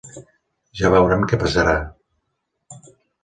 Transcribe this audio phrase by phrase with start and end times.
[0.79, 1.75] Ja veurem què passarà.